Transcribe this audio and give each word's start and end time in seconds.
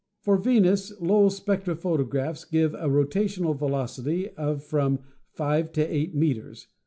For 0.19 0.35
Venus, 0.35 0.99
Lowell's 0.99 1.39
spectrophotographs 1.39 2.49
give 2.49 2.73
a 2.73 2.89
rotational 2.89 3.55
velocity 3.55 4.29
of 4.29 4.63
from 4.63 5.01
5 5.33 5.71
to 5.73 5.81
8 5.95 6.15
meters 6.15 6.61
(16. 6.61 6.69